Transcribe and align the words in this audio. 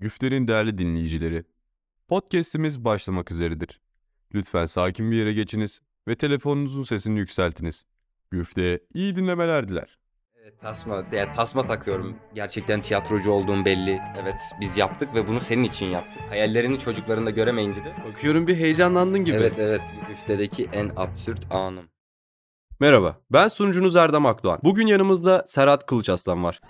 Güfte'nin 0.00 0.48
değerli 0.48 0.78
dinleyicileri, 0.78 1.44
podcast'imiz 2.08 2.84
başlamak 2.84 3.30
üzeredir. 3.30 3.80
Lütfen 4.34 4.66
sakin 4.66 5.10
bir 5.10 5.16
yere 5.16 5.32
geçiniz 5.32 5.80
ve 6.08 6.14
telefonunuzun 6.14 6.82
sesini 6.82 7.18
yükseltiniz. 7.18 7.84
Güfte'ye 8.30 8.80
iyi 8.94 9.16
dinlemeler 9.16 9.68
diler. 9.68 9.98
Evet, 10.42 10.60
tasma, 10.60 11.04
yani 11.12 11.28
tasma 11.36 11.62
takıyorum. 11.62 12.16
Gerçekten 12.34 12.80
tiyatrocu 12.80 13.30
olduğum 13.30 13.64
belli. 13.64 14.00
Evet, 14.22 14.40
biz 14.60 14.76
yaptık 14.76 15.14
ve 15.14 15.28
bunu 15.28 15.40
senin 15.40 15.64
için 15.64 15.86
yaptık. 15.86 16.22
Hayallerini 16.30 16.78
çocuklarında 16.78 17.30
göremeyince 17.30 17.84
de. 17.84 17.92
Bakıyorum 18.08 18.46
bir 18.46 18.56
heyecanlandın 18.56 19.24
gibi. 19.24 19.36
Evet 19.36 19.58
evet, 19.58 19.82
bu 19.96 20.12
üftedeki 20.12 20.68
en 20.72 20.90
absürt 20.96 21.52
anım. 21.52 21.84
Merhaba, 22.80 23.20
ben 23.30 23.48
sunucunuz 23.48 23.96
Erdem 23.96 24.26
Akdoğan. 24.26 24.60
Bugün 24.64 24.86
yanımızda 24.86 25.44
Serhat 25.46 25.86
Kılıçaslan 25.86 26.44
var. 26.44 26.60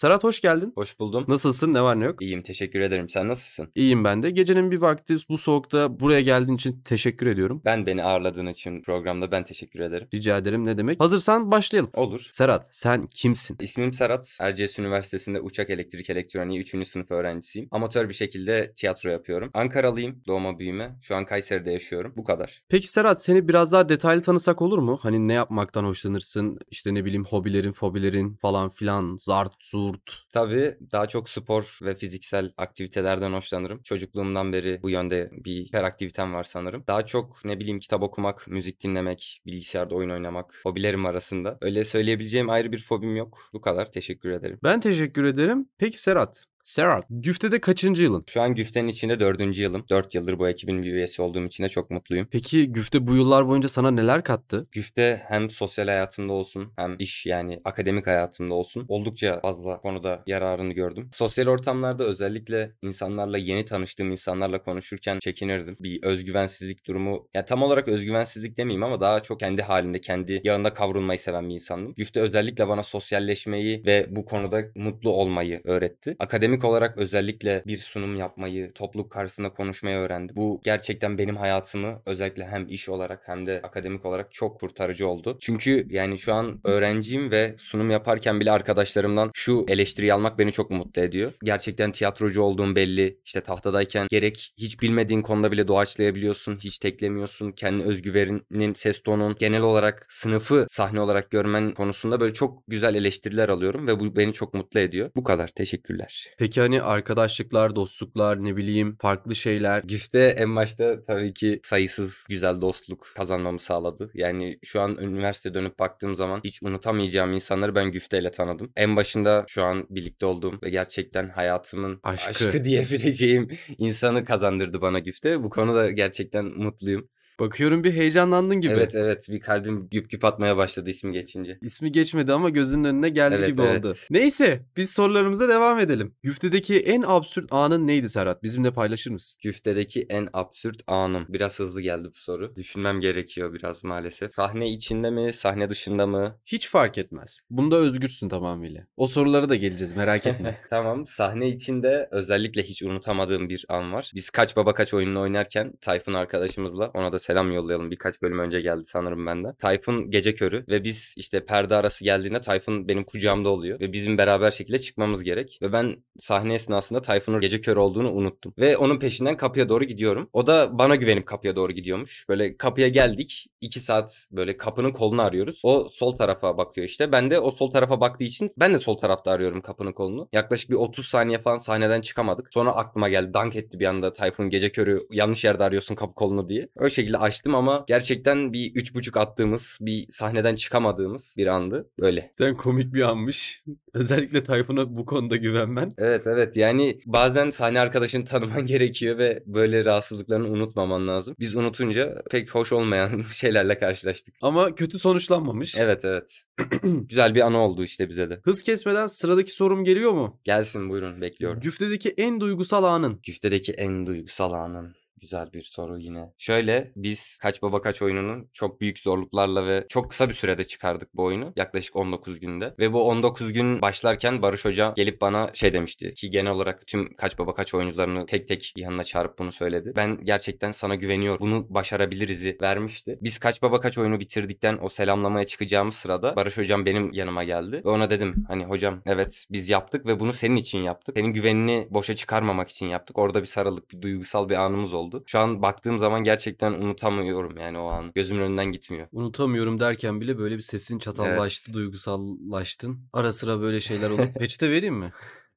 Serhat 0.00 0.24
hoş 0.24 0.40
geldin. 0.40 0.72
Hoş 0.74 1.00
buldum. 1.00 1.24
Nasılsın, 1.28 1.74
ne 1.74 1.82
var 1.82 2.00
ne 2.00 2.04
yok? 2.04 2.22
İyiyim, 2.22 2.42
teşekkür 2.42 2.80
ederim. 2.80 3.08
Sen 3.08 3.28
nasılsın? 3.28 3.72
İyiyim 3.74 4.04
ben 4.04 4.22
de. 4.22 4.30
Gecenin 4.30 4.70
bir 4.70 4.76
vakti 4.76 5.16
bu 5.28 5.38
soğukta 5.38 6.00
buraya 6.00 6.20
geldiğin 6.20 6.56
için 6.56 6.82
teşekkür 6.84 7.26
ediyorum. 7.26 7.62
Ben 7.64 7.86
beni 7.86 8.04
ağırladığın 8.04 8.46
için 8.46 8.82
programda 8.82 9.32
ben 9.32 9.44
teşekkür 9.44 9.80
ederim. 9.80 10.08
Rica 10.14 10.38
ederim 10.38 10.66
ne 10.66 10.78
demek. 10.78 11.00
Hazırsan 11.00 11.50
başlayalım. 11.50 11.90
Olur. 11.94 12.28
Serhat 12.32 12.68
sen 12.70 13.06
kimsin? 13.06 13.56
İsmim 13.60 13.92
Serhat. 13.92 14.36
Erciyes 14.40 14.78
Üniversitesi'nde 14.78 15.40
uçak 15.40 15.70
elektrik 15.70 16.10
elektroniği 16.10 16.60
3. 16.60 16.86
sınıf 16.88 17.10
öğrencisiyim. 17.10 17.68
Amatör 17.70 18.08
bir 18.08 18.14
şekilde 18.14 18.72
tiyatro 18.76 19.10
yapıyorum. 19.10 19.50
Ankaralıyım, 19.54 20.22
doğma 20.26 20.58
büyüme. 20.58 20.96
Şu 21.02 21.16
an 21.16 21.24
Kayseri'de 21.24 21.72
yaşıyorum. 21.72 22.12
Bu 22.16 22.24
kadar. 22.24 22.62
Peki 22.68 22.88
Serhat 22.88 23.22
seni 23.22 23.48
biraz 23.48 23.72
daha 23.72 23.88
detaylı 23.88 24.22
tanısak 24.22 24.62
olur 24.62 24.78
mu? 24.78 24.96
Hani 25.02 25.28
ne 25.28 25.32
yapmaktan 25.32 25.84
hoşlanırsın? 25.84 26.58
İşte 26.70 26.94
ne 26.94 27.04
bileyim 27.04 27.24
hobilerin, 27.24 27.72
fobilerin 27.72 28.34
falan 28.34 28.68
filan. 28.68 29.16
Zart, 29.20 29.52
zurt. 29.90 30.32
Tabii 30.32 30.76
daha 30.92 31.06
çok 31.06 31.28
spor 31.28 31.78
ve 31.82 31.94
fiziksel 31.94 32.52
aktivitelerden 32.56 33.32
hoşlanırım. 33.32 33.82
Çocukluğumdan 33.82 34.52
beri 34.52 34.82
bu 34.82 34.90
yönde 34.90 35.30
bir 35.32 35.64
hiperaktivitem 35.64 36.34
var 36.34 36.44
sanırım. 36.44 36.84
Daha 36.86 37.06
çok 37.06 37.44
ne 37.44 37.58
bileyim 37.60 37.78
kitap 37.78 38.02
okumak, 38.02 38.48
müzik 38.48 38.82
dinlemek, 38.82 39.42
bilgisayarda 39.46 39.94
oyun 39.94 40.10
oynamak 40.10 40.60
hobilerim 40.62 41.06
arasında. 41.06 41.58
Öyle 41.60 41.84
söyleyebileceğim 41.84 42.50
ayrı 42.50 42.72
bir 42.72 42.78
fobim 42.78 43.16
yok. 43.16 43.38
Bu 43.52 43.60
kadar. 43.60 43.92
Teşekkür 43.92 44.30
ederim. 44.30 44.58
Ben 44.62 44.80
teşekkür 44.80 45.24
ederim. 45.24 45.68
Peki 45.78 46.02
Serhat. 46.02 46.49
Serhat, 46.64 47.04
Güfte'de 47.10 47.60
kaçıncı 47.60 48.02
yılın? 48.02 48.24
Şu 48.28 48.42
an 48.42 48.54
Güfte'nin 48.54 48.88
içinde 48.88 49.20
dördüncü 49.20 49.62
yılım. 49.62 49.84
Dört 49.90 50.14
yıldır 50.14 50.38
bu 50.38 50.48
ekibin 50.48 50.82
bir 50.82 50.92
üyesi 50.92 51.22
olduğum 51.22 51.44
için 51.44 51.64
de 51.64 51.68
çok 51.68 51.90
mutluyum. 51.90 52.28
Peki 52.30 52.72
Güfte 52.72 53.06
bu 53.06 53.16
yıllar 53.16 53.48
boyunca 53.48 53.68
sana 53.68 53.90
neler 53.90 54.24
kattı? 54.24 54.66
Güfte 54.72 55.22
hem 55.28 55.50
sosyal 55.50 55.86
hayatımda 55.86 56.32
olsun 56.32 56.72
hem 56.76 56.96
iş 56.98 57.26
yani 57.26 57.60
akademik 57.64 58.06
hayatımda 58.06 58.54
olsun 58.54 58.84
oldukça 58.88 59.40
fazla 59.40 59.80
konuda 59.80 60.22
yararını 60.26 60.72
gördüm. 60.72 61.08
Sosyal 61.12 61.46
ortamlarda 61.46 62.04
özellikle 62.04 62.72
insanlarla 62.82 63.38
yeni 63.38 63.64
tanıştığım 63.64 64.10
insanlarla 64.10 64.62
konuşurken 64.62 65.18
çekinirdim. 65.18 65.76
Bir 65.80 66.02
özgüvensizlik 66.02 66.86
durumu 66.86 67.28
ya 67.34 67.44
tam 67.44 67.62
olarak 67.62 67.88
özgüvensizlik 67.88 68.56
demeyeyim 68.56 68.82
ama 68.82 69.00
daha 69.00 69.22
çok 69.22 69.40
kendi 69.40 69.62
halinde 69.62 70.00
kendi 70.00 70.40
yağında 70.44 70.74
kavrulmayı 70.74 71.18
seven 71.18 71.48
bir 71.48 71.54
insandım. 71.54 71.94
Güfte 71.96 72.20
özellikle 72.20 72.68
bana 72.68 72.82
sosyalleşmeyi 72.82 73.82
ve 73.86 74.06
bu 74.10 74.24
konuda 74.24 74.62
mutlu 74.74 75.10
olmayı 75.10 75.60
öğretti. 75.64 76.16
Akademik 76.18 76.49
olarak 76.64 76.98
özellikle 76.98 77.62
bir 77.66 77.78
sunum 77.78 78.16
yapmayı, 78.16 78.72
topluluk 78.72 79.10
karşısında 79.12 79.52
konuşmayı 79.52 79.96
öğrendim. 79.96 80.36
Bu 80.36 80.60
gerçekten 80.64 81.18
benim 81.18 81.36
hayatımı 81.36 82.02
özellikle 82.06 82.46
hem 82.46 82.68
iş 82.68 82.88
olarak 82.88 83.22
hem 83.28 83.46
de 83.46 83.60
akademik 83.62 84.06
olarak 84.06 84.32
çok 84.32 84.60
kurtarıcı 84.60 85.08
oldu. 85.08 85.36
Çünkü 85.40 85.86
yani 85.90 86.18
şu 86.18 86.34
an 86.34 86.60
öğrenciyim 86.64 87.30
ve 87.30 87.54
sunum 87.58 87.90
yaparken 87.90 88.40
bile 88.40 88.52
arkadaşlarımdan 88.52 89.30
şu 89.34 89.66
eleştiriyi 89.68 90.12
almak 90.12 90.38
beni 90.38 90.52
çok 90.52 90.70
mutlu 90.70 91.02
ediyor. 91.02 91.32
Gerçekten 91.44 91.92
tiyatrocu 91.92 92.42
olduğum 92.42 92.74
belli. 92.76 93.18
İşte 93.24 93.40
tahtadayken 93.40 94.06
gerek 94.10 94.54
hiç 94.58 94.82
bilmediğin 94.82 95.22
konuda 95.22 95.52
bile 95.52 95.68
doğaçlayabiliyorsun, 95.68 96.58
hiç 96.58 96.78
teklemiyorsun. 96.78 97.52
Kendi 97.52 97.84
özgüveninin, 97.84 98.74
ses 98.74 99.02
tonun, 99.02 99.36
genel 99.38 99.60
olarak 99.62 100.06
sınıfı 100.08 100.66
sahne 100.68 101.00
olarak 101.00 101.30
görmen 101.30 101.74
konusunda 101.74 102.20
böyle 102.20 102.34
çok 102.34 102.62
güzel 102.68 102.94
eleştiriler 102.94 103.48
alıyorum 103.48 103.86
ve 103.86 104.00
bu 104.00 104.16
beni 104.16 104.32
çok 104.32 104.54
mutlu 104.54 104.80
ediyor. 104.80 105.10
Bu 105.16 105.24
kadar. 105.24 105.48
Teşekkürler. 105.48 106.26
Peki 106.40 106.60
hani 106.60 106.82
arkadaşlıklar, 106.82 107.76
dostluklar, 107.76 108.44
ne 108.44 108.56
bileyim 108.56 108.96
farklı 109.00 109.34
şeyler. 109.34 109.82
Güfte 109.82 110.18
en 110.18 110.56
başta 110.56 111.04
tabii 111.04 111.34
ki 111.34 111.60
sayısız 111.62 112.26
güzel 112.28 112.60
dostluk 112.60 113.12
kazanmamı 113.16 113.60
sağladı. 113.60 114.10
Yani 114.14 114.58
şu 114.64 114.80
an 114.80 114.96
üniversite 115.00 115.54
dönüp 115.54 115.78
baktığım 115.78 116.16
zaman 116.16 116.40
hiç 116.44 116.62
unutamayacağım 116.62 117.32
insanları 117.32 117.74
ben 117.74 117.90
güfteyle 117.90 118.30
tanıdım. 118.30 118.72
En 118.76 118.96
başında 118.96 119.44
şu 119.48 119.64
an 119.64 119.86
birlikte 119.90 120.26
olduğum 120.26 120.58
ve 120.62 120.70
gerçekten 120.70 121.28
hayatımın 121.28 122.00
Aşkı. 122.02 122.30
aşkı 122.30 122.64
diyebileceğim 122.64 123.48
insanı 123.78 124.24
kazandırdı 124.24 124.80
bana 124.80 124.98
güfte. 124.98 125.42
Bu 125.42 125.50
konuda 125.50 125.90
gerçekten 125.90 126.44
mutluyum. 126.44 127.08
Bakıyorum 127.40 127.84
bir 127.84 127.92
heyecanlandın 127.92 128.60
gibi. 128.60 128.72
Evet 128.72 128.94
evet 128.94 129.26
bir 129.30 129.40
kalbim 129.40 129.88
güp 129.90 130.10
güp 130.10 130.24
atmaya 130.24 130.56
başladı 130.56 130.90
ismi 130.90 131.12
geçince. 131.12 131.58
İsmi 131.62 131.92
geçmedi 131.92 132.32
ama 132.32 132.50
gözünün 132.50 132.84
önüne 132.84 133.08
geldi 133.08 133.34
Evet, 133.38 133.48
gibi 133.48 133.62
evet. 133.62 133.84
oldu. 133.84 133.94
Neyse 134.10 134.62
biz 134.76 134.90
sorularımıza 134.90 135.48
devam 135.48 135.78
edelim. 135.78 136.14
Güftedeki 136.22 136.78
en 136.78 137.02
absürt 137.06 137.52
anın 137.52 137.86
neydi 137.86 138.08
Serhat? 138.08 138.42
Bizimle 138.42 138.70
paylaşır 138.70 139.10
mısın? 139.10 139.40
Güftedeki 139.42 140.06
en 140.08 140.28
absürt 140.32 140.82
anım. 140.86 141.26
Biraz 141.28 141.60
hızlı 141.60 141.80
geldi 141.80 142.08
bu 142.08 142.18
soru. 142.18 142.56
Düşünmem 142.56 143.00
gerekiyor 143.00 143.52
biraz 143.52 143.84
maalesef. 143.84 144.34
Sahne 144.34 144.70
içinde 144.70 145.10
mi, 145.10 145.32
sahne 145.32 145.70
dışında 145.70 146.06
mı? 146.06 146.38
Hiç 146.46 146.68
fark 146.68 146.98
etmez. 146.98 147.38
Bunda 147.50 147.76
özgürsün 147.76 148.28
tamamıyla. 148.28 148.86
O 148.96 149.06
sorulara 149.06 149.48
da 149.48 149.54
geleceğiz 149.54 149.96
merak 149.96 150.26
etme. 150.26 150.60
tamam. 150.70 151.06
Sahne 151.06 151.48
içinde 151.48 152.08
özellikle 152.10 152.62
hiç 152.62 152.82
unutamadığım 152.82 153.48
bir 153.48 153.66
an 153.68 153.92
var. 153.92 154.12
Biz 154.14 154.30
kaç 154.30 154.56
baba 154.56 154.74
kaç 154.74 154.94
oyununu 154.94 155.20
oynarken 155.20 155.72
Tayfun 155.80 156.14
arkadaşımızla 156.14 156.90
ona 156.94 157.12
da 157.12 157.18
selam 157.30 157.52
yollayalım. 157.52 157.90
Birkaç 157.90 158.22
bölüm 158.22 158.38
önce 158.38 158.60
geldi 158.60 158.84
sanırım 158.84 159.26
benden. 159.26 159.54
Tayfun 159.54 160.10
gece 160.10 160.34
körü 160.34 160.64
ve 160.68 160.84
biz 160.84 161.14
işte 161.16 161.44
perde 161.44 161.74
arası 161.74 162.04
geldiğinde 162.04 162.40
Tayfun 162.40 162.88
benim 162.88 163.04
kucağımda 163.04 163.48
oluyor 163.48 163.80
ve 163.80 163.92
bizim 163.92 164.18
beraber 164.18 164.50
şekilde 164.50 164.78
çıkmamız 164.78 165.22
gerek. 165.22 165.58
Ve 165.62 165.72
ben 165.72 165.96
sahne 166.18 166.54
esnasında 166.54 167.02
Tayfun'un 167.02 167.40
gece 167.40 167.60
körü 167.60 167.78
olduğunu 167.78 168.12
unuttum. 168.12 168.54
Ve 168.58 168.76
onun 168.76 168.98
peşinden 168.98 169.36
kapıya 169.36 169.68
doğru 169.68 169.84
gidiyorum. 169.84 170.28
O 170.32 170.46
da 170.46 170.78
bana 170.78 170.96
güvenip 170.96 171.26
kapıya 171.26 171.56
doğru 171.56 171.72
gidiyormuş. 171.72 172.28
Böyle 172.28 172.56
kapıya 172.56 172.88
geldik. 172.88 173.46
iki 173.60 173.80
saat 173.80 174.26
böyle 174.32 174.56
kapının 174.56 174.92
kolunu 174.92 175.22
arıyoruz. 175.22 175.60
O 175.62 175.88
sol 175.92 176.16
tarafa 176.16 176.58
bakıyor 176.58 176.86
işte. 176.86 177.12
Ben 177.12 177.30
de 177.30 177.40
o 177.40 177.50
sol 177.50 177.70
tarafa 177.70 178.00
baktığı 178.00 178.24
için 178.24 178.52
ben 178.56 178.74
de 178.74 178.78
sol 178.78 178.98
tarafta 178.98 179.30
arıyorum 179.30 179.60
kapının 179.60 179.92
kolunu. 179.92 180.28
Yaklaşık 180.32 180.70
bir 180.70 180.76
30 180.76 181.06
saniye 181.06 181.38
falan 181.38 181.58
sahneden 181.58 182.00
çıkamadık. 182.00 182.52
Sonra 182.52 182.70
aklıma 182.72 183.08
geldi. 183.08 183.34
Dank 183.34 183.56
etti 183.56 183.80
bir 183.80 183.86
anda 183.86 184.12
Tayfun 184.12 184.50
gece 184.50 184.72
körü 184.72 185.00
yanlış 185.10 185.44
yerde 185.44 185.64
arıyorsun 185.64 185.94
kapı 185.94 186.14
kolunu 186.14 186.48
diye. 186.48 186.68
O 186.80 186.88
şekilde 186.88 187.18
açtım 187.20 187.54
ama 187.54 187.84
gerçekten 187.88 188.52
bir 188.52 188.72
üç 188.74 188.94
buçuk 188.94 189.16
attığımız, 189.16 189.78
bir 189.80 190.06
sahneden 190.08 190.54
çıkamadığımız 190.54 191.34
bir 191.38 191.46
andı. 191.46 191.90
Öyle. 192.00 192.32
Sen 192.38 192.56
komik 192.56 192.94
bir 192.94 193.02
anmış. 193.02 193.64
Özellikle 193.94 194.44
Tayfun'a 194.44 194.96
bu 194.96 195.06
konuda 195.06 195.36
güvenmen. 195.36 195.92
Evet 195.98 196.26
evet 196.26 196.56
yani 196.56 197.00
bazen 197.06 197.50
sahne 197.50 197.80
arkadaşını 197.80 198.24
tanıman 198.24 198.66
gerekiyor 198.66 199.18
ve 199.18 199.42
böyle 199.46 199.84
rahatsızlıklarını 199.84 200.48
unutmaman 200.48 201.08
lazım. 201.08 201.34
Biz 201.38 201.56
unutunca 201.56 202.22
pek 202.30 202.54
hoş 202.54 202.72
olmayan 202.72 203.22
şeylerle 203.34 203.78
karşılaştık. 203.78 204.34
Ama 204.42 204.74
kötü 204.74 204.98
sonuçlanmamış. 204.98 205.74
Evet 205.78 206.04
evet. 206.04 206.42
Güzel 206.82 207.34
bir 207.34 207.40
anı 207.40 207.58
oldu 207.58 207.84
işte 207.84 208.08
bize 208.08 208.30
de. 208.30 208.40
Hız 208.44 208.62
kesmeden 208.62 209.06
sıradaki 209.06 209.50
sorum 209.50 209.84
geliyor 209.84 210.12
mu? 210.12 210.40
Gelsin 210.44 210.90
buyurun 210.90 211.20
bekliyorum. 211.20 211.60
Güftedeki 211.60 212.14
en 212.16 212.40
duygusal 212.40 212.84
anın. 212.84 213.20
Güftedeki 213.26 213.72
en 213.72 214.06
duygusal 214.06 214.52
anım. 214.52 214.94
Güzel 215.20 215.52
bir 215.52 215.62
soru 215.62 215.98
yine. 215.98 216.32
Şöyle 216.38 216.92
biz 216.96 217.38
Kaç 217.42 217.62
Baba 217.62 217.82
Kaç 217.82 218.02
oyununu 218.02 218.46
çok 218.52 218.80
büyük 218.80 218.98
zorluklarla 218.98 219.66
ve 219.66 219.86
çok 219.88 220.10
kısa 220.10 220.28
bir 220.28 220.34
sürede 220.34 220.64
çıkardık 220.64 221.14
bu 221.14 221.22
oyunu. 221.24 221.52
Yaklaşık 221.56 221.96
19 221.96 222.40
günde. 222.40 222.74
Ve 222.78 222.92
bu 222.92 223.02
19 223.02 223.52
gün 223.52 223.82
başlarken 223.82 224.42
Barış 224.42 224.64
Hoca 224.64 224.92
gelip 224.96 225.20
bana 225.20 225.50
şey 225.54 225.72
demişti. 225.72 226.14
Ki 226.14 226.30
genel 226.30 226.52
olarak 226.52 226.86
tüm 226.86 227.16
Kaç 227.16 227.38
Baba 227.38 227.54
Kaç 227.54 227.74
oyuncularını 227.74 228.26
tek 228.26 228.48
tek 228.48 228.72
yanına 228.76 229.04
çağırıp 229.04 229.38
bunu 229.38 229.52
söyledi. 229.52 229.92
Ben 229.96 230.24
gerçekten 230.24 230.72
sana 230.72 230.94
güveniyorum. 230.94 231.40
Bunu 231.40 231.66
başarabiliriz'i 231.70 232.58
vermişti. 232.62 233.18
Biz 233.22 233.38
Kaç 233.38 233.62
Baba 233.62 233.80
Kaç 233.80 233.98
oyunu 233.98 234.20
bitirdikten 234.20 234.78
o 234.82 234.88
selamlamaya 234.88 235.46
çıkacağımız 235.46 235.94
sırada 235.94 236.36
Barış 236.36 236.58
Hocam 236.58 236.86
benim 236.86 237.12
yanıma 237.12 237.44
geldi. 237.44 237.82
Ve 237.84 237.88
ona 237.88 238.10
dedim 238.10 238.44
hani 238.48 238.64
hocam 238.64 239.02
evet 239.06 239.46
biz 239.50 239.68
yaptık 239.68 240.06
ve 240.06 240.20
bunu 240.20 240.32
senin 240.32 240.56
için 240.56 240.78
yaptık. 240.78 241.16
Senin 241.16 241.32
güvenini 241.32 241.86
boşa 241.90 242.14
çıkarmamak 242.14 242.68
için 242.70 242.86
yaptık. 242.86 243.18
Orada 243.18 243.40
bir 243.40 243.46
sarılık, 243.46 243.90
bir 243.90 244.02
duygusal 244.02 244.48
bir 244.48 244.54
anımız 244.54 244.94
oldu. 244.94 245.09
Şu 245.26 245.38
an 245.38 245.62
baktığım 245.62 245.98
zaman 245.98 246.24
gerçekten 246.24 246.72
unutamıyorum 246.72 247.56
yani 247.56 247.78
o 247.78 247.86
an. 247.86 248.12
Gözümün 248.14 248.40
önünden 248.40 248.72
gitmiyor. 248.72 249.08
Unutamıyorum 249.12 249.80
derken 249.80 250.20
bile 250.20 250.38
böyle 250.38 250.56
bir 250.56 250.62
sesin 250.62 250.98
çatallaştı, 250.98 251.72
duygusallaştın. 251.72 253.00
Ara 253.12 253.32
sıra 253.32 253.60
böyle 253.60 253.80
şeyler 253.80 254.10
olup 254.10 254.34
peçete 254.38 254.70
vereyim 254.70 254.94
mi? 254.94 255.12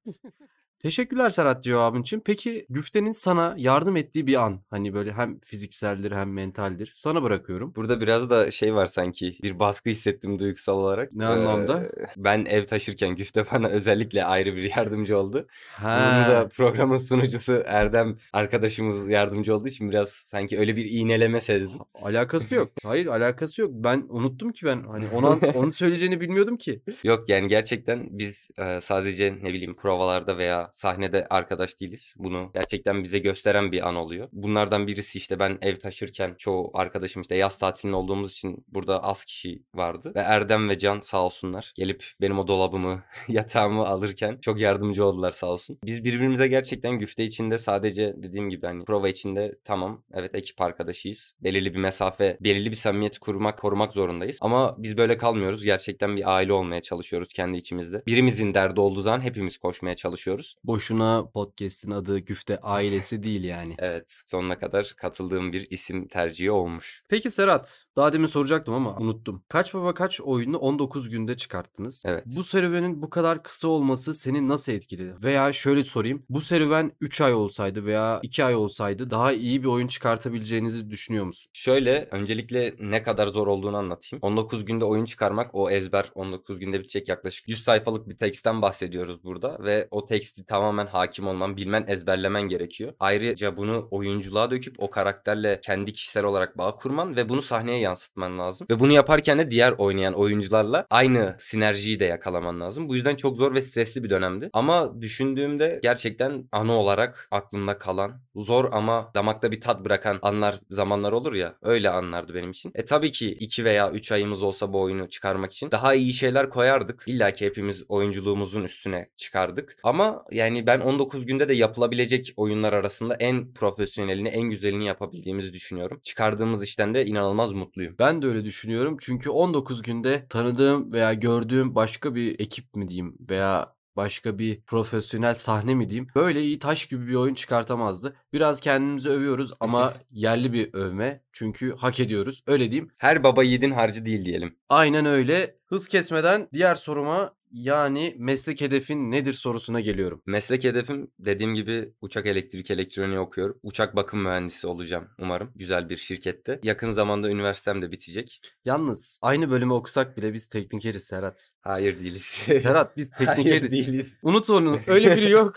Teşekkürler 0.83 1.29
Serhat 1.29 1.63
cevabın 1.63 2.01
için. 2.01 2.21
Peki 2.25 2.65
Güfte'nin 2.69 3.11
sana 3.11 3.55
yardım 3.57 3.97
ettiği 3.97 4.27
bir 4.27 4.43
an 4.43 4.61
hani 4.69 4.93
böyle 4.93 5.13
hem 5.13 5.39
fizikseldir 5.39 6.11
hem 6.11 6.33
mentaldir. 6.33 6.93
Sana 6.95 7.23
bırakıyorum. 7.23 7.75
Burada 7.75 8.01
biraz 8.01 8.29
da 8.29 8.51
şey 8.51 8.75
var 8.75 8.87
sanki 8.87 9.37
bir 9.43 9.59
baskı 9.59 9.89
hissettim 9.89 10.39
duygusal 10.39 10.77
olarak. 10.79 11.13
Ne 11.13 11.25
anlamda? 11.25 11.83
Ee, 11.83 11.89
ben 12.17 12.45
ev 12.45 12.63
taşırken 12.63 13.15
Güfte 13.15 13.43
bana 13.53 13.67
özellikle 13.67 14.25
ayrı 14.25 14.55
bir 14.55 14.71
yardımcı 14.77 15.17
oldu. 15.17 15.47
Bunu 15.79 15.87
Ha. 15.89 16.27
da 16.29 16.49
programın 16.49 16.97
sunucusu 16.97 17.63
Erdem 17.65 18.17
arkadaşımız 18.33 19.09
yardımcı 19.09 19.55
olduğu 19.55 19.67
için 19.67 19.89
biraz 19.89 20.09
sanki 20.09 20.59
öyle 20.59 20.75
bir 20.75 20.85
iğneleme 20.85 21.41
sezdim. 21.41 21.79
Alakası 22.01 22.55
yok. 22.55 22.71
Hayır 22.83 23.05
alakası 23.05 23.61
yok. 23.61 23.71
Ben 23.73 24.05
unuttum 24.09 24.51
ki 24.51 24.65
ben 24.65 24.83
hani 24.83 25.05
onu 25.13 25.39
onu 25.55 25.73
söyleyeceğini 25.73 26.21
bilmiyordum 26.21 26.57
ki. 26.57 26.81
Yok 27.03 27.29
yani 27.29 27.47
gerçekten 27.47 28.07
biz 28.11 28.49
e, 28.57 28.81
sadece 28.81 29.35
ne 29.41 29.53
bileyim 29.53 29.75
provalarda 29.75 30.37
veya 30.37 30.72
sahnede 30.73 31.27
arkadaş 31.29 31.79
değiliz. 31.79 32.13
Bunu 32.17 32.51
gerçekten 32.53 33.03
bize 33.03 33.19
gösteren 33.19 33.71
bir 33.71 33.87
an 33.87 33.95
oluyor. 33.95 34.29
Bunlardan 34.31 34.87
birisi 34.87 35.17
işte 35.17 35.39
ben 35.39 35.57
ev 35.61 35.75
taşırken 35.75 36.35
çoğu 36.37 36.71
arkadaşım 36.73 37.21
işte 37.21 37.35
yaz 37.35 37.57
tatilinde 37.57 37.95
olduğumuz 37.95 38.31
için 38.31 38.65
burada 38.67 39.03
az 39.03 39.25
kişi 39.25 39.63
vardı. 39.73 40.11
Ve 40.15 40.19
Erdem 40.19 40.69
ve 40.69 40.79
Can 40.79 40.99
sağ 40.99 41.25
olsunlar 41.25 41.73
gelip 41.75 42.05
benim 42.21 42.39
o 42.39 42.47
dolabımı, 42.47 43.03
yatağımı 43.27 43.87
alırken 43.87 44.37
çok 44.41 44.59
yardımcı 44.59 45.05
oldular 45.05 45.31
sağ 45.31 45.47
olsun. 45.47 45.79
Biz 45.83 46.03
birbirimize 46.03 46.47
gerçekten 46.47 46.99
güfte 46.99 47.23
içinde 47.23 47.57
sadece 47.57 48.13
dediğim 48.17 48.49
gibi 48.49 48.65
hani 48.65 48.85
prova 48.85 49.09
içinde 49.09 49.55
tamam 49.63 50.03
evet 50.13 50.35
ekip 50.35 50.61
arkadaşıyız. 50.61 51.35
Belirli 51.43 51.73
bir 51.73 51.79
mesafe, 51.79 52.37
belirli 52.41 52.71
bir 52.71 52.75
samimiyeti 52.75 53.19
kurmak, 53.19 53.59
korumak 53.59 53.93
zorundayız. 53.93 54.37
Ama 54.41 54.75
biz 54.77 54.97
böyle 54.97 55.17
kalmıyoruz. 55.17 55.63
Gerçekten 55.63 56.15
bir 56.15 56.35
aile 56.35 56.53
olmaya 56.53 56.81
çalışıyoruz 56.81 57.33
kendi 57.33 57.57
içimizde. 57.57 58.03
Birimizin 58.07 58.53
derdi 58.53 58.79
olduğu 58.79 59.01
zaman 59.01 59.21
hepimiz 59.21 59.57
koşmaya 59.57 59.95
çalışıyoruz. 59.95 60.55
Boşuna 60.63 61.29
podcast'in 61.33 61.91
adı 61.91 62.19
Güfte 62.19 62.57
ailesi 62.57 63.23
değil 63.23 63.43
yani. 63.43 63.75
Evet, 63.79 64.13
sonuna 64.27 64.59
kadar 64.59 64.93
katıldığım 64.97 65.53
bir 65.53 65.67
isim 65.69 66.07
tercihi 66.07 66.51
olmuş. 66.51 67.03
Peki 67.07 67.29
Serhat, 67.29 67.85
daha 67.95 68.13
demin 68.13 68.25
soracaktım 68.25 68.73
ama 68.73 68.97
unuttum. 68.97 69.43
Kaç 69.49 69.73
Baba 69.73 69.93
Kaç 69.93 70.21
oyununu 70.21 70.57
19 70.57 71.09
günde 71.09 71.37
çıkarttınız. 71.37 72.03
Evet. 72.05 72.23
Bu 72.37 72.43
serüvenin 72.43 73.01
bu 73.01 73.09
kadar 73.09 73.43
kısa 73.43 73.67
olması 73.67 74.13
seni 74.13 74.47
nasıl 74.47 74.71
etkiledi? 74.71 75.15
Veya 75.23 75.53
şöyle 75.53 75.83
sorayım. 75.83 76.25
Bu 76.29 76.41
serüven 76.41 76.91
3 77.01 77.21
ay 77.21 77.33
olsaydı 77.33 77.85
veya 77.85 78.19
2 78.23 78.43
ay 78.43 78.55
olsaydı 78.55 79.09
daha 79.09 79.33
iyi 79.33 79.63
bir 79.63 79.67
oyun 79.67 79.87
çıkartabileceğinizi 79.87 80.89
düşünüyor 80.89 81.25
musun? 81.25 81.49
Şöyle 81.53 82.07
öncelikle 82.11 82.75
ne 82.79 83.03
kadar 83.03 83.27
zor 83.27 83.47
olduğunu 83.47 83.77
anlatayım. 83.77 84.19
19 84.21 84.65
günde 84.65 84.85
oyun 84.85 85.05
çıkarmak 85.05 85.55
o 85.55 85.69
ezber 85.69 86.11
19 86.15 86.59
günde 86.59 86.79
bitecek 86.79 87.07
yaklaşık 87.07 87.49
100 87.49 87.63
sayfalık 87.63 88.09
bir 88.09 88.17
teksten 88.17 88.61
bahsediyoruz 88.61 89.23
burada 89.23 89.57
ve 89.63 89.87
o 89.91 90.05
teksti 90.05 90.42
tamamen 90.47 90.85
hakim 90.85 91.27
olman, 91.27 91.57
bilmen, 91.57 91.85
ezberlemen 91.87 92.41
gerekiyor. 92.41 92.93
Ayrıca 92.99 93.57
bunu 93.57 93.87
oyunculuğa 93.91 94.51
döküp 94.51 94.75
o 94.77 94.89
karakterle 94.89 95.59
kendi 95.61 95.93
kişisel 95.93 96.23
olarak 96.23 96.57
bağ 96.57 96.75
kurman 96.75 97.15
ve 97.15 97.29
bunu 97.29 97.41
sahneye 97.41 97.79
yansıtman 97.79 98.39
lazım. 98.39 98.67
Ve 98.69 98.79
bunu 98.79 98.91
yaparken 98.91 99.39
de 99.39 99.51
diğer 99.51 99.71
oynayan 99.71 100.13
oyuncularla 100.13 100.87
aynı 100.89 101.35
sinerjiyi 101.39 101.99
de 101.99 102.05
yakalaman 102.05 102.59
lazım. 102.59 102.89
Bu 102.89 102.95
yüzden 102.95 103.15
çok 103.15 103.37
zor 103.37 103.53
ve 103.53 103.61
stresli 103.61 104.03
bir 104.03 104.09
dönemdi. 104.09 104.49
Ama 104.53 105.01
düşündüğümde 105.01 105.79
gerçekten 105.83 106.47
anı 106.51 106.71
olarak 106.71 107.27
aklımda 107.31 107.77
kalan, 107.77 108.21
zor 108.35 108.69
ama 108.73 109.11
damakta 109.15 109.51
bir 109.51 109.61
tat 109.61 109.85
bırakan 109.85 110.19
anlar, 110.21 110.59
zamanlar 110.69 111.11
olur 111.11 111.33
ya. 111.33 111.55
Öyle 111.61 111.89
anlardı 111.89 112.33
benim 112.33 112.51
için. 112.51 112.71
E 112.75 112.85
tabii 112.85 113.11
ki 113.11 113.29
2 113.31 113.65
veya 113.65 113.91
3 113.91 114.11
ayımız 114.11 114.43
olsa 114.43 114.73
bu 114.73 114.81
oyunu 114.81 115.09
çıkarmak 115.09 115.53
için 115.53 115.71
daha 115.71 115.93
iyi 115.93 116.13
şeyler 116.13 116.49
koyardık. 116.49 117.03
İlla 117.07 117.31
ki 117.31 117.45
hepimiz 117.45 117.83
oyunculuğumuzun 117.87 118.63
üstüne 118.63 119.09
çıkardık. 119.17 119.77
Ama 119.83 120.23
yani 120.33 120.67
ben 120.67 120.79
19 120.79 121.25
günde 121.25 121.49
de 121.49 121.53
yapılabilecek 121.53 122.33
oyunlar 122.37 122.73
arasında 122.73 123.15
en 123.15 123.53
profesyonelini, 123.53 124.27
en 124.27 124.49
güzelini 124.49 124.85
yapabildiğimizi 124.85 125.53
düşünüyorum. 125.53 125.99
Çıkardığımız 126.03 126.63
işten 126.63 126.93
de 126.93 127.05
inanılmaz 127.05 127.51
mutluyum. 127.51 127.95
Ben 127.99 128.21
de 128.21 128.27
öyle 128.27 128.45
düşünüyorum. 128.45 128.97
Çünkü 128.99 129.29
19 129.29 129.81
günde 129.81 130.27
tanıdığım 130.29 130.93
veya 130.93 131.13
gördüğüm 131.13 131.75
başka 131.75 132.15
bir 132.15 132.39
ekip 132.39 132.75
mi 132.75 132.89
diyeyim 132.89 133.17
veya 133.29 133.73
başka 133.95 134.39
bir 134.39 134.61
profesyonel 134.61 135.33
sahne 135.33 135.75
mi 135.75 135.89
diyeyim. 135.89 136.07
Böyle 136.15 136.41
iyi 136.41 136.59
taş 136.59 136.85
gibi 136.85 137.07
bir 137.07 137.15
oyun 137.15 137.33
çıkartamazdı. 137.33 138.15
Biraz 138.33 138.59
kendimizi 138.59 139.09
övüyoruz 139.09 139.53
ama 139.59 139.93
yerli 140.11 140.53
bir 140.53 140.73
övme. 140.73 141.23
Çünkü 141.31 141.75
hak 141.75 141.99
ediyoruz. 141.99 142.43
Öyle 142.47 142.71
diyeyim. 142.71 142.91
Her 142.99 143.23
baba 143.23 143.43
yiğidin 143.43 143.71
harcı 143.71 144.05
değil 144.05 144.25
diyelim. 144.25 144.55
Aynen 144.69 145.05
öyle. 145.05 145.55
Hız 145.65 145.87
kesmeden 145.87 146.47
diğer 146.53 146.75
soruma 146.75 147.35
yani 147.53 148.15
meslek 148.19 148.61
hedefin 148.61 149.11
nedir 149.11 149.33
sorusuna 149.33 149.79
geliyorum. 149.79 150.21
Meslek 150.25 150.63
hedefim 150.63 151.11
dediğim 151.19 151.53
gibi 151.53 151.93
uçak 152.01 152.25
elektrik 152.25 152.71
elektroniği 152.71 153.19
okuyorum. 153.19 153.59
Uçak 153.63 153.95
bakım 153.95 154.21
mühendisi 154.21 154.67
olacağım 154.67 155.09
umarım. 155.19 155.51
Güzel 155.55 155.89
bir 155.89 155.97
şirkette. 155.97 156.59
Yakın 156.63 156.91
zamanda 156.91 157.29
üniversitem 157.29 157.81
de 157.81 157.91
bitecek. 157.91 158.41
Yalnız 158.65 159.19
aynı 159.21 159.49
bölümü 159.49 159.73
okusak 159.73 160.17
bile 160.17 160.33
biz 160.33 160.47
teknikeriz 160.47 161.03
Serhat. 161.03 161.51
Hayır 161.61 161.99
değiliz. 161.99 162.23
Serhat 162.45 162.97
biz 162.97 163.11
Hayır 163.13 163.27
teknikeriz. 163.29 163.71
değiliz. 163.71 164.07
Unut 164.23 164.49
onu. 164.49 164.79
Öyle 164.87 165.17
biri 165.17 165.29
yok. 165.29 165.55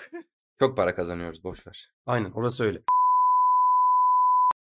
Çok 0.59 0.77
para 0.77 0.95
kazanıyoruz 0.95 1.45
boş 1.45 1.67
ver. 1.67 1.91
Aynen 2.07 2.31
orası 2.31 2.65
öyle. 2.65 2.83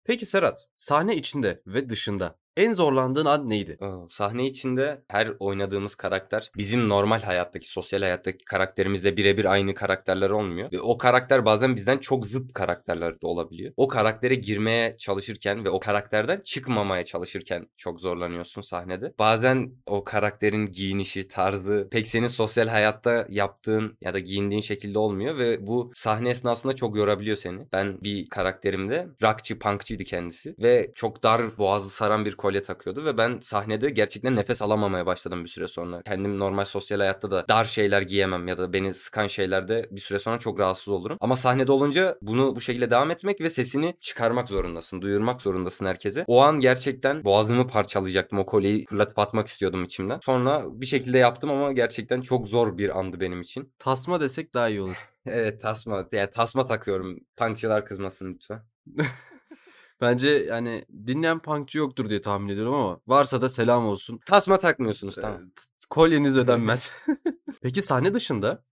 Peki 0.07 0.27
Serhat, 0.27 0.59
sahne 0.77 1.17
içinde 1.17 1.63
ve 1.67 1.89
dışında 1.89 2.39
en 2.57 2.73
zorlandığın 2.73 3.25
an 3.25 3.49
neydi? 3.51 3.79
Sahne 4.11 4.47
içinde 4.47 5.03
her 5.09 5.33
oynadığımız 5.39 5.95
karakter 5.95 6.51
bizim 6.57 6.89
normal 6.89 7.23
hayattaki, 7.23 7.69
sosyal 7.69 8.01
hayattaki 8.01 8.45
karakterimizle 8.45 9.17
birebir 9.17 9.45
aynı 9.45 9.75
karakterler 9.75 10.31
olmuyor. 10.31 10.73
Ve 10.73 10.81
o 10.81 10.99
karakter 10.99 11.45
bazen 11.45 11.77
bizden 11.77 11.99
çok 11.99 12.27
zıt 12.27 12.53
karakterler 12.53 13.21
de 13.21 13.27
olabiliyor. 13.27 13.73
O 13.77 13.89
karaktere 13.89 14.35
girmeye 14.35 14.97
çalışırken 14.99 15.65
ve 15.65 15.71
o 15.71 15.81
karakterden 15.81 16.41
çıkmamaya 16.45 17.05
çalışırken 17.05 17.69
çok 17.77 18.01
zorlanıyorsun 18.01 18.63
sahnede. 18.63 19.15
Bazen 19.19 19.73
o 19.87 20.05
karakterin 20.05 20.67
giyinişi, 20.67 21.29
tarzı 21.29 21.89
pek 21.91 22.07
senin 22.07 22.27
sosyal 22.27 22.69
hayatta 22.69 23.27
yaptığın 23.31 23.99
ya 24.01 24.15
da 24.15 24.19
giyindiğin 24.19 24.63
şekilde 24.63 24.99
olmuyor 24.99 25.39
ve 25.39 25.67
bu 25.67 25.91
sahne 25.95 26.31
esnasında 26.31 26.77
çok 26.77 26.97
yorabiliyor 26.97 27.37
seni. 27.37 27.67
Ben 27.73 28.01
bir 28.01 28.29
karakterimde 28.29 29.09
rockçı, 29.23 29.59
punkçıydı 29.59 30.05
kendisi 30.05 30.55
ve 30.59 30.93
çok 30.95 31.23
dar 31.23 31.59
boğazı 31.59 31.91
saran 31.91 32.25
bir 32.25 32.35
kolye 32.47 32.63
takıyordu 32.63 33.05
ve 33.05 33.17
ben 33.17 33.39
sahnede 33.41 33.91
gerçekten 33.91 34.37
nefes 34.37 34.63
alamamaya 34.63 35.07
başladım 35.07 35.45
bir 35.45 35.49
süre 35.49 35.69
sonra. 35.69 36.03
Kendim 36.03 36.39
normal 36.39 36.65
sosyal 36.65 36.99
hayatta 36.99 37.31
da 37.31 37.49
dar 37.49 37.65
şeyler 37.65 38.03
giyemem 38.03 38.49
ya 38.49 38.59
da 38.59 38.73
beni 38.73 38.95
sıkan 38.95 39.27
şeylerde 39.27 39.89
bir 39.91 40.01
süre 40.01 40.19
sonra 40.19 40.39
çok 40.39 40.61
rahatsız 40.61 40.89
olurum. 40.89 41.17
Ama 41.21 41.37
sahnede 41.37 41.73
olunca 41.73 42.19
bunu 42.23 42.57
bu 42.57 42.61
şekilde 42.61 42.91
devam 42.91 43.11
etmek 43.11 43.41
ve 43.41 43.51
sesini 43.51 43.95
çıkarmak 44.01 44.49
zorundasın, 44.49 45.03
duyurmak 45.03 45.43
zorundasın 45.43 45.87
herkese. 45.87 46.25
O 46.27 46.43
an 46.43 46.61
gerçekten 46.61 47.25
boğazımı 47.25 47.69
parçalayacaktım. 47.69 48.39
O 48.39 48.47
kolyeyi 48.47 48.87
fırlatıp 48.87 49.19
atmak 49.19 49.47
istiyordum 49.47 49.85
içimden. 49.85 50.21
Sonra 50.23 50.65
bir 50.69 50.87
şekilde 50.87 51.19
yaptım 51.19 51.51
ama 51.51 51.73
gerçekten 51.73 52.21
çok 52.21 52.49
zor 52.49 52.79
bir 52.79 52.99
andı 52.99 53.21
benim 53.21 53.41
için. 53.41 53.73
Tasma 53.79 54.21
desek 54.21 54.55
daha 54.55 54.69
iyi 54.69 54.81
olur. 54.81 55.09
Evet 55.29 55.63
tasma. 55.63 56.09
Yani 56.13 56.31
tasma 56.31 56.67
takıyorum. 56.67 57.19
Punkçılar 57.37 57.87
kızmasın 57.87 58.35
lütfen. 58.35 58.63
Bence 60.01 60.29
yani 60.29 60.85
dinleyen 61.07 61.39
punkçı 61.39 61.79
yoktur 61.79 62.11
diye 62.11 62.23
tahmin 62.23 62.49
ediyorum 62.49 62.75
ama 62.75 63.01
varsa 63.07 63.43
da 63.43 63.49
selam 63.49 63.87
olsun. 63.87 64.21
Tasma 64.27 64.59
takmıyorsunuz 64.59 65.19
Ee, 65.19 65.21
tamam. 65.21 65.41
t- 65.41 65.63
Kolyeniz 65.91 66.37
ödenmez. 66.39 66.93
Peki 67.63 67.83
sahne 67.83 68.15
dışında? 68.15 68.65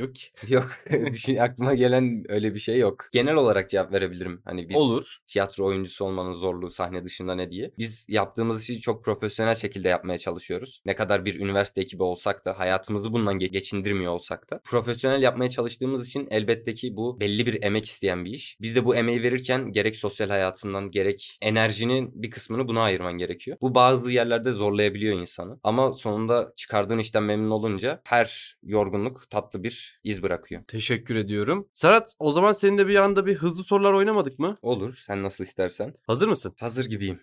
Yok 0.00 0.14
ki. 0.14 0.28
Yok. 0.48 0.70
Düşün 1.12 1.36
aklıma 1.36 1.74
gelen 1.74 2.24
öyle 2.28 2.54
bir 2.54 2.58
şey 2.58 2.78
yok. 2.78 3.08
Genel 3.12 3.34
olarak 3.34 3.70
cevap 3.70 3.92
verebilirim. 3.92 4.42
Hani 4.44 4.68
bir 4.68 4.74
Olur. 4.74 5.18
tiyatro 5.26 5.66
oyuncusu 5.66 6.04
olmanın 6.04 6.32
zorluğu 6.32 6.70
sahne 6.70 7.04
dışında 7.04 7.34
ne 7.34 7.50
diye. 7.50 7.70
Biz 7.78 8.06
yaptığımız 8.08 8.62
işi 8.62 8.80
çok 8.80 9.04
profesyonel 9.04 9.54
şekilde 9.54 9.88
yapmaya 9.88 10.18
çalışıyoruz. 10.18 10.82
Ne 10.86 10.96
kadar 10.96 11.24
bir 11.24 11.40
üniversite 11.40 11.80
ekibi 11.80 12.02
olsak 12.02 12.44
da 12.44 12.58
hayatımızı 12.58 13.12
bundan 13.12 13.38
ge- 13.38 13.52
geçindirmiyor 13.52 14.12
olsak 14.12 14.50
da 14.50 14.60
profesyonel 14.64 15.22
yapmaya 15.22 15.50
çalıştığımız 15.50 16.06
için 16.08 16.28
elbette 16.30 16.74
ki 16.74 16.96
bu 16.96 17.20
belli 17.20 17.46
bir 17.46 17.62
emek 17.62 17.84
isteyen 17.84 18.24
bir 18.24 18.30
iş. 18.30 18.56
Biz 18.60 18.76
de 18.76 18.84
bu 18.84 18.96
emeği 18.96 19.22
verirken 19.22 19.72
gerek 19.72 19.96
sosyal 19.96 20.28
hayatından 20.28 20.90
gerek 20.90 21.38
enerjinin 21.42 22.22
bir 22.22 22.30
kısmını 22.30 22.68
buna 22.68 22.82
ayırman 22.82 23.18
gerekiyor. 23.18 23.56
Bu 23.60 23.74
bazı 23.74 24.10
yerlerde 24.10 24.52
zorlayabiliyor 24.52 25.20
insanı. 25.20 25.60
Ama 25.62 25.94
sonunda 25.94 26.52
çıkardığın 26.56 26.98
işten 26.98 27.22
memnun 27.22 27.50
olunca 27.50 28.00
her 28.04 28.56
yorgunluk 28.62 29.30
tatlı 29.30 29.62
bir 29.62 29.89
iz 30.04 30.22
bırakıyor. 30.22 30.62
Teşekkür 30.68 31.14
ediyorum. 31.14 31.68
Serhat 31.72 32.14
o 32.18 32.32
zaman 32.32 32.52
seninle 32.52 32.88
bir 32.88 32.96
anda 32.96 33.26
bir 33.26 33.34
hızlı 33.34 33.64
sorular 33.64 33.92
oynamadık 33.92 34.38
mı? 34.38 34.58
Olur. 34.62 34.96
Sen 35.06 35.22
nasıl 35.22 35.44
istersen. 35.44 35.94
Hazır 36.06 36.28
mısın? 36.28 36.54
Hazır 36.58 36.84
gibiyim. 36.84 37.20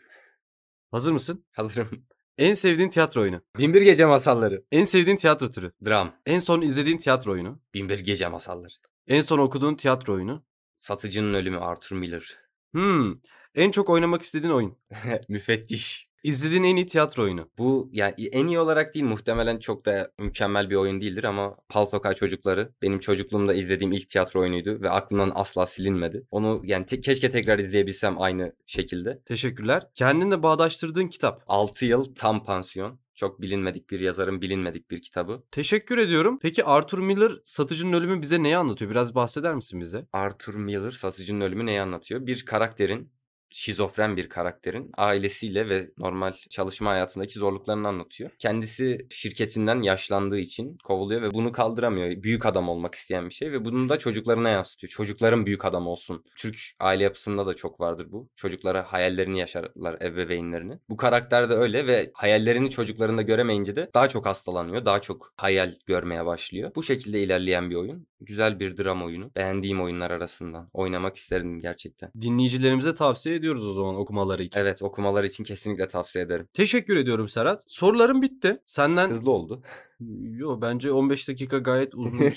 Hazır 0.92 1.12
mısın? 1.12 1.46
Hazırım. 1.52 2.06
En 2.38 2.54
sevdiğin 2.54 2.90
tiyatro 2.90 3.22
oyunu. 3.22 3.42
Binbir 3.58 3.82
Gece 3.82 4.06
Masalları. 4.06 4.64
En 4.72 4.84
sevdiğin 4.84 5.18
tiyatro 5.18 5.52
türü. 5.52 5.72
Dram. 5.86 6.16
En 6.26 6.40
son 6.40 6.62
izlediğin 6.62 6.98
tiyatro 6.98 7.32
oyunu. 7.32 7.60
Binbir 7.74 8.00
Gece 8.00 8.28
Masalları. 8.28 8.74
En 9.08 9.22
son 9.22 9.38
okuduğun 9.40 9.76
tiyatro 9.76 10.14
oyunu. 10.14 10.46
Satıcının 10.76 11.34
Ölümü 11.34 11.58
Arthur 11.58 11.96
Miller. 11.96 12.38
Hmm. 12.74 13.14
En 13.56 13.72
çok 13.72 13.90
oynamak 13.90 14.22
istediğin 14.22 14.54
oyun. 14.54 14.78
Müfettiş. 15.30 16.07
İzlediğin 16.24 16.64
en 16.64 16.76
iyi 16.76 16.88
tiyatro 16.88 17.24
oyunu. 17.24 17.50
Bu 17.58 17.90
yani 17.94 18.14
en 18.32 18.48
iyi 18.48 18.60
olarak 18.60 18.94
değil 18.94 19.06
muhtemelen 19.06 19.60
çok 19.60 19.86
da 19.86 20.12
mükemmel 20.20 20.70
bir 20.70 20.76
oyun 20.76 21.02
değildir 21.02 21.24
ama 21.24 21.58
Pal 21.70 21.86
Sokağı 21.86 22.16
Çocukları 22.16 22.72
benim 22.82 23.00
çocukluğumda 23.00 23.54
izlediğim 23.54 23.94
ilk 23.94 24.10
tiyatro 24.10 24.40
oyunuydu 24.40 24.82
ve 24.82 24.90
aklımdan 24.90 25.32
asla 25.36 25.66
silinmedi. 25.66 26.24
Onu 26.32 26.62
yani 26.64 26.86
te- 26.86 27.02
keşke 27.02 27.30
tekrar 27.30 27.60
izleyebilsem 27.60 28.22
aynı 28.22 28.54
şekilde. 28.66 29.22
Teşekkürler. 29.26 29.88
Kendinle 29.94 30.44
bağdaştırdığın 30.44 31.08
kitap. 31.08 31.44
6 31.48 31.86
yıl 31.86 32.16
tam 32.16 32.44
pansiyon. 32.46 33.00
Çok 33.16 33.42
bilinmedik 33.42 33.90
bir 33.90 34.00
yazarın 34.00 34.42
bilinmedik 34.42 34.92
bir 34.92 35.02
kitabı. 35.02 35.44
Teşekkür 35.52 35.98
ediyorum. 35.98 36.40
Peki 36.42 36.66
Arthur 36.66 37.00
Miller 37.00 37.32
satıcının 37.44 37.94
ölümü 37.94 38.22
bize 38.22 38.44
neyi 38.44 38.58
anlatıyor? 38.58 38.92
Biraz 38.92 39.16
bahseder 39.16 39.56
misin 39.56 39.82
bize? 39.82 40.08
Arthur 40.14 40.56
Miller 40.56 40.92
satıcının 40.92 41.42
ölümü 41.42 41.66
neyi 41.66 41.82
anlatıyor? 41.82 42.28
Bir 42.28 42.46
karakterin 42.46 43.12
şizofren 43.50 44.18
bir 44.18 44.30
karakterin 44.30 44.92
ailesiyle 44.98 45.70
ve 45.70 45.90
normal 45.98 46.34
çalışma 46.50 46.92
hayatındaki 46.92 47.40
zorluklarını 47.40 47.88
anlatıyor. 47.88 48.32
Kendisi 48.40 49.08
şirketinden 49.10 49.82
yaşlandığı 49.82 50.40
için 50.40 50.78
kovuluyor 50.84 51.22
ve 51.22 51.32
bunu 51.32 51.52
kaldıramıyor. 51.52 52.24
Büyük 52.24 52.46
adam 52.46 52.70
olmak 52.70 52.96
isteyen 52.96 53.30
bir 53.30 53.34
şey 53.34 53.52
ve 53.52 53.66
bunu 53.66 53.90
da 53.90 54.00
çocuklarına 54.00 54.50
yansıtıyor. 54.50 54.90
Çocukların 54.92 55.46
büyük 55.46 55.66
adam 55.66 55.88
olsun. 55.88 56.24
Türk 56.36 56.58
aile 56.80 57.04
yapısında 57.04 57.48
da 57.48 57.54
çok 57.54 57.80
vardır 57.80 58.08
bu. 58.12 58.30
Çocuklara 58.36 58.94
hayallerini 58.94 59.40
yaşarlar 59.40 60.02
ebeveynlerini. 60.02 60.80
Bu 60.90 60.98
karakter 60.98 61.50
de 61.50 61.54
öyle 61.54 61.88
ve 61.88 62.12
hayallerini 62.14 62.70
çocuklarında 62.70 63.22
göremeyince 63.22 63.76
de 63.76 63.90
daha 63.94 64.10
çok 64.10 64.26
hastalanıyor. 64.26 64.86
Daha 64.86 65.02
çok 65.02 65.34
hayal 65.38 65.76
görmeye 65.86 66.26
başlıyor. 66.26 66.72
Bu 66.76 66.84
şekilde 66.84 67.22
ilerleyen 67.22 67.70
bir 67.70 67.76
oyun. 67.76 68.08
Güzel 68.22 68.60
bir 68.60 68.78
dram 68.78 69.04
oyunu. 69.04 69.32
Beğendiğim 69.36 69.82
oyunlar 69.82 70.12
arasından. 70.12 70.70
Oynamak 70.74 71.18
isterdim 71.18 71.62
gerçekten. 71.62 72.12
Dinleyicilerimize 72.22 72.96
tavsiye 72.96 73.36
ediyoruz 73.36 73.66
o 73.66 73.74
zaman 73.74 73.96
okumaları 73.96 74.44
için. 74.44 74.60
Evet 74.60 74.84
okumalar 74.84 75.24
için 75.24 75.44
kesinlikle 75.44 75.88
tavsiye 75.88 76.26
ederim. 76.26 76.48
Teşekkür 76.54 76.96
ediyorum 76.96 77.30
Serhat. 77.30 77.64
Sorularım 77.68 78.22
bitti. 78.22 78.62
Senden 78.66 79.10
Hızlı 79.10 79.32
oldu. 79.32 79.64
Yo 80.22 80.62
bence 80.62 80.92
15 80.92 81.28
dakika 81.28 81.58
gayet 81.58 81.96
uzun. 81.96 82.20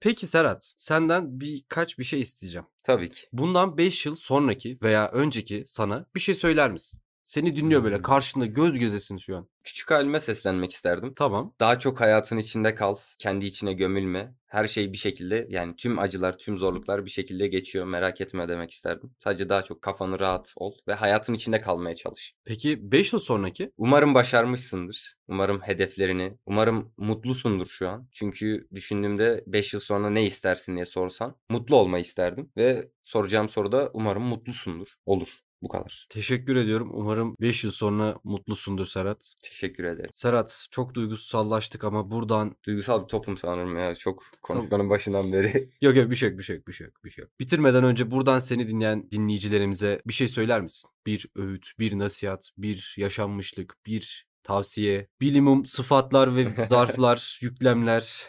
Peki 0.00 0.26
Serhat, 0.26 0.72
senden 0.76 1.40
birkaç 1.40 1.98
bir 1.98 2.04
şey 2.04 2.20
isteyeceğim. 2.20 2.66
Tabii 2.84 3.10
ki. 3.10 3.20
Bundan 3.32 3.78
5 3.78 4.06
yıl 4.06 4.14
sonraki 4.14 4.78
veya 4.82 5.10
önceki 5.10 5.62
sana 5.66 6.06
bir 6.14 6.20
şey 6.20 6.34
söyler 6.34 6.70
misin? 6.70 7.00
Seni 7.30 7.56
dinliyor 7.56 7.84
böyle 7.84 8.02
karşında 8.02 8.46
göz 8.46 8.78
gözesin 8.78 9.16
şu 9.16 9.36
an. 9.36 9.48
Küçük 9.64 9.90
halime 9.90 10.20
seslenmek 10.20 10.70
isterdim. 10.72 11.14
Tamam. 11.16 11.54
Daha 11.60 11.78
çok 11.78 12.00
hayatın 12.00 12.36
içinde 12.36 12.74
kal. 12.74 12.96
Kendi 13.18 13.46
içine 13.46 13.72
gömülme. 13.72 14.34
Her 14.46 14.68
şey 14.68 14.92
bir 14.92 14.96
şekilde 14.96 15.46
yani 15.50 15.76
tüm 15.76 15.98
acılar, 15.98 16.38
tüm 16.38 16.58
zorluklar 16.58 17.04
bir 17.04 17.10
şekilde 17.10 17.46
geçiyor. 17.46 17.86
Merak 17.86 18.20
etme 18.20 18.48
demek 18.48 18.70
isterdim. 18.70 19.14
Sadece 19.18 19.48
daha 19.48 19.62
çok 19.62 19.82
kafanı 19.82 20.18
rahat 20.20 20.52
ol 20.56 20.74
ve 20.88 20.94
hayatın 20.94 21.34
içinde 21.34 21.58
kalmaya 21.58 21.94
çalış. 21.94 22.34
Peki 22.44 22.92
5 22.92 23.12
yıl 23.12 23.20
sonraki? 23.20 23.72
Umarım 23.76 24.14
başarmışsındır. 24.14 25.16
Umarım 25.28 25.60
hedeflerini, 25.60 26.38
umarım 26.46 26.92
mutlusundur 26.96 27.66
şu 27.66 27.88
an. 27.88 28.08
Çünkü 28.12 28.68
düşündüğümde 28.74 29.44
5 29.46 29.74
yıl 29.74 29.80
sonra 29.80 30.10
ne 30.10 30.26
istersin 30.26 30.74
diye 30.74 30.84
sorsan 30.84 31.36
mutlu 31.48 31.76
olmayı 31.76 32.02
isterdim. 32.02 32.52
Ve 32.56 32.90
soracağım 33.02 33.48
soruda 33.48 33.90
umarım 33.92 34.22
mutlusundur. 34.22 34.94
Olur. 35.06 35.28
Bu 35.62 35.68
kadar. 35.68 36.06
Teşekkür 36.10 36.56
ediyorum. 36.56 36.90
Umarım 36.92 37.36
5 37.40 37.64
yıl 37.64 37.70
sonra 37.70 38.16
mutlusundur 38.24 38.86
Serhat. 38.86 39.32
Teşekkür 39.42 39.84
ederim. 39.84 40.10
Serhat 40.14 40.66
çok 40.70 40.94
duygusallaştık 40.94 41.84
ama 41.84 42.10
buradan 42.10 42.56
Duygusal 42.66 43.02
bir 43.02 43.08
toplum 43.08 43.36
sanırım 43.36 43.78
ya. 43.78 43.94
Çok 43.94 44.22
konuşmanın 44.42 44.90
başından 44.90 45.32
beri. 45.32 45.70
Yok 45.82 45.96
yok 45.96 46.10
bir 46.10 46.16
şey 46.16 46.30
yok 46.30 46.38
bir 46.38 46.42
şey 46.42 46.56
yok 46.56 46.68
bir 46.68 46.72
şey 46.72 46.86
yok 46.86 47.04
bir 47.04 47.10
şey 47.10 47.22
yok. 47.22 47.40
Bitirmeden 47.40 47.84
önce 47.84 48.10
buradan 48.10 48.38
seni 48.38 48.68
dinleyen 48.68 49.10
dinleyicilerimize 49.10 50.02
bir 50.06 50.12
şey 50.12 50.28
söyler 50.28 50.60
misin? 50.60 50.90
Bir 51.06 51.26
öğüt, 51.36 51.66
bir 51.78 51.98
nasihat, 51.98 52.50
bir 52.58 52.94
yaşanmışlık, 52.98 53.76
bir 53.86 54.26
tavsiye, 54.42 55.08
bilimum 55.20 55.64
sıfatlar 55.66 56.36
ve 56.36 56.64
zarflar, 56.68 57.38
yüklemler. 57.42 58.26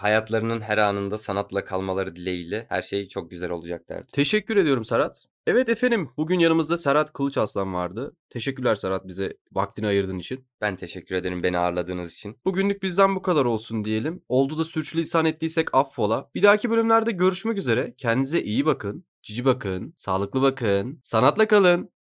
Hayatlarının 0.00 0.60
her 0.60 0.78
anında 0.78 1.18
sanatla 1.18 1.64
kalmaları 1.64 2.16
dileğiyle 2.16 2.66
her 2.68 2.82
şey 2.82 3.08
çok 3.08 3.30
güzel 3.30 3.50
olacak 3.50 3.88
derdim. 3.88 4.06
Teşekkür 4.12 4.56
ediyorum 4.56 4.84
Serhat. 4.84 5.29
Evet 5.46 5.68
efendim 5.68 6.10
bugün 6.16 6.38
yanımızda 6.38 6.76
Serhat 6.76 7.12
Kılıç 7.12 7.38
Aslan 7.38 7.74
vardı. 7.74 8.16
Teşekkürler 8.30 8.74
Serhat 8.74 9.06
bize 9.08 9.36
vaktini 9.52 9.86
ayırdığın 9.86 10.18
için. 10.18 10.46
Ben 10.60 10.76
teşekkür 10.76 11.14
ederim 11.14 11.42
beni 11.42 11.58
ağırladığınız 11.58 12.12
için. 12.12 12.36
Bugünlük 12.44 12.82
bizden 12.82 13.16
bu 13.16 13.22
kadar 13.22 13.44
olsun 13.44 13.84
diyelim. 13.84 14.22
Oldu 14.28 14.58
da 14.58 14.64
sürçülisan 14.64 15.24
ettiysek 15.24 15.74
affola. 15.74 16.30
Bir 16.34 16.42
dahaki 16.42 16.70
bölümlerde 16.70 17.12
görüşmek 17.12 17.58
üzere. 17.58 17.94
Kendinize 17.96 18.42
iyi 18.42 18.66
bakın. 18.66 19.04
Cici 19.22 19.44
bakın. 19.44 19.94
Sağlıklı 19.96 20.42
bakın. 20.42 21.00
Sanatla 21.04 21.48
kalın. 21.48 21.90